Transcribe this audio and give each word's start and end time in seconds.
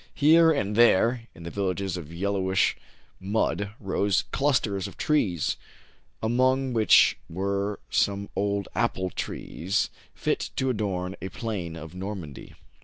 Here 0.15 0.49
and 0.49 0.75
there, 0.75 1.27
in 1.35 1.43
the 1.43 1.51
villages 1.51 1.95
of 1.95 2.11
yel 2.11 2.33
lowish 2.33 2.75
mud, 3.19 3.69
rose 3.79 4.23
clusters 4.31 4.87
of 4.87 4.97
trees, 4.97 5.57
among 6.23 6.73
which 6.73 7.19
were 7.29 7.79
some 7.91 8.27
old 8.35 8.67
apple 8.73 9.11
trees 9.11 9.91
fit 10.15 10.49
to 10.55 10.71
adorn 10.71 11.15
a 11.21 11.29
plain 11.29 11.75
of 11.75 11.93
Normandy. 11.93 12.55